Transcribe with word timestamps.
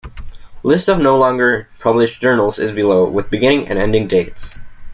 List 0.63 0.89
of 0.89 0.97
no 0.97 1.15
longer 1.15 1.69
published 1.79 2.19
journals 2.21 2.57
is 2.57 2.71
below, 2.71 3.05
with 3.07 3.29
beginning 3.29 3.67
and 3.67 3.77
ending 3.77 4.07
dates. 4.07 4.57